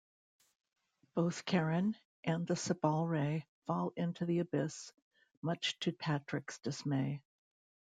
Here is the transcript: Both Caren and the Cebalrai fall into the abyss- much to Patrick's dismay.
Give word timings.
Both 1.13 1.45
Caren 1.45 1.95
and 2.23 2.47
the 2.47 2.55
Cebalrai 2.55 3.43
fall 3.67 3.93
into 3.95 4.25
the 4.25 4.39
abyss- 4.39 4.91
much 5.43 5.77
to 5.81 5.91
Patrick's 5.91 6.57
dismay. 6.57 7.21